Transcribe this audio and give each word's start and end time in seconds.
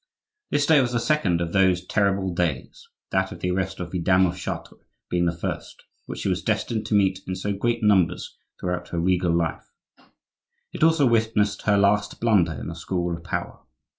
This 0.49 0.65
day 0.65 0.81
was 0.81 0.93
the 0.93 0.99
second 0.99 1.41
of 1.41 1.53
those 1.53 1.85
terrible 1.85 2.33
days 2.33 2.87
(that 3.11 3.31
of 3.31 3.39
the 3.39 3.51
arrest 3.51 3.79
of 3.79 3.91
the 3.91 3.99
Vidame 3.99 4.25
of 4.25 4.35
Chartres 4.35 4.79
being 5.11 5.25
the 5.27 5.31
first) 5.37 5.83
which 6.07 6.21
she 6.21 6.27
was 6.27 6.41
destined 6.41 6.87
to 6.87 6.95
meet 6.95 7.19
in 7.27 7.35
so 7.35 7.53
great 7.53 7.83
numbers 7.83 8.35
throughout 8.59 8.87
her 8.87 8.99
regal 8.99 9.31
life; 9.31 9.69
it 10.73 10.81
also 10.81 11.05
witnessed 11.05 11.61
her 11.67 11.77
last 11.77 12.19
blunder 12.19 12.53
in 12.53 12.69
the 12.69 12.75
school 12.75 13.15
of 13.15 13.23
power. 13.23 13.59